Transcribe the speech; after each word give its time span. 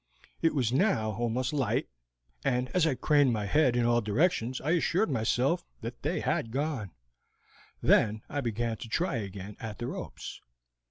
It 0.41 0.55
was 0.55 0.71
now 0.73 1.11
almost 1.11 1.53
light, 1.53 1.87
and 2.43 2.69
as 2.69 2.87
I 2.87 2.95
craned 2.95 3.33
my 3.33 3.45
head 3.45 3.75
in 3.75 3.85
all 3.85 4.01
directions 4.01 4.59
I 4.59 4.71
assured 4.71 5.11
myself 5.11 5.63
that 5.81 6.01
they 6.01 6.21
had 6.21 6.49
gone; 6.49 6.89
then 7.83 8.23
I 8.27 8.41
began 8.41 8.77
to 8.77 8.89
try 8.89 9.17
again 9.17 9.57
at 9.59 9.77
the 9.77 9.85
ropes. 9.85 10.41